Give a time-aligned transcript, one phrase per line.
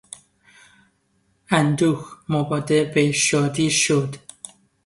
[1.49, 4.15] اندوه مبدل به شادی شد.